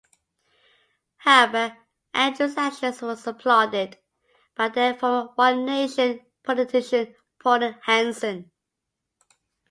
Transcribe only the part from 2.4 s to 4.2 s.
actions were applauded